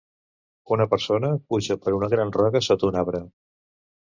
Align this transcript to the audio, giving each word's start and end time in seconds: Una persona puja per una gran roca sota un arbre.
Una 0.75 0.87
persona 0.93 1.29
puja 1.53 1.77
per 1.83 1.93
una 1.99 2.09
gran 2.17 2.33
roca 2.39 2.63
sota 2.69 2.91
un 2.91 2.99
arbre. 3.03 3.21